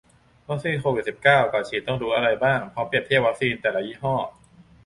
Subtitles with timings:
[0.49, 4.15] วัคซีนโควิด สิบเก้า ก่อนฉีดต้องรู้อะไรบ้าง พร้อมเปรียบเทียบวัคซีนแต่ละยี่ห้อ